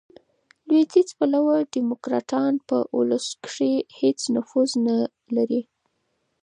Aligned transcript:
لوېدیځ 0.67 1.09
پلوه 1.17 1.55
ډیموکراټان، 1.73 2.53
په 2.67 2.77
اولسو 2.95 3.31
کښي 3.43 3.73
هیڅ 3.99 4.19
نفوذ 4.35 4.69
نه 4.87 4.95
لري. 5.35 5.61